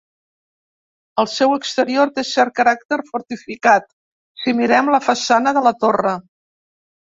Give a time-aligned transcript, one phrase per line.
[1.23, 3.87] El seu exterior té cert caràcter fortificat,
[4.47, 6.19] si mirem la façana de la torre.